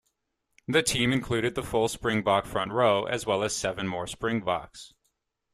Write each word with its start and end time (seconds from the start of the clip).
The 0.67 0.81
team 0.81 1.13
included 1.13 1.53
the 1.53 1.61
full 1.61 1.87
Springbok 1.87 2.47
front 2.47 2.71
row 2.71 3.03
as 3.05 3.27
well 3.27 3.43
as 3.43 3.55
seven 3.55 3.87
more 3.87 4.07
Springboks. 4.07 4.95